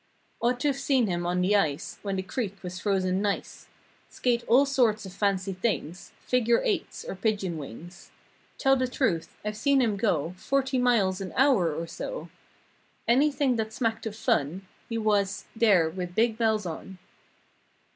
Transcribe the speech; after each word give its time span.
Ought 0.41 0.59
to've 0.61 0.77
seen 0.77 1.05
him 1.05 1.27
on 1.27 1.41
the 1.41 1.55
ice 1.55 1.99
When 2.01 2.15
the 2.15 2.23
creek 2.23 2.63
was 2.63 2.79
frozen 2.79 3.21
nice— 3.21 3.67
Skate 4.09 4.43
all 4.47 4.65
sorts 4.65 5.05
of 5.05 5.13
fancy 5.13 5.53
things— 5.53 6.11
Figure 6.25 6.59
eights 6.63 7.05
or 7.05 7.13
pigeon 7.13 7.59
wings. 7.59 8.09
Tell 8.57 8.75
the 8.75 8.87
truth 8.87 9.37
I've 9.45 9.55
seen 9.55 9.79
him 9.79 9.97
go 9.97 10.33
Forty 10.37 10.79
miles 10.79 11.21
an 11.21 11.33
hour 11.35 11.71
or 11.75 11.85
so. 11.85 12.29
Anything 13.07 13.57
that 13.57 13.73
smacked 13.73 14.07
of 14.07 14.15
fun 14.15 14.67
He 14.89 14.97
was 14.97 15.45
"there 15.55 15.87
with 15.87 16.15
big 16.15 16.35
bells 16.35 16.65
on." 16.65 16.97